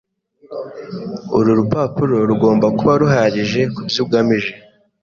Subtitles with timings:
[1.37, 4.51] Uru rupapuro rugomba kuba ruhagije kubyo ugamije.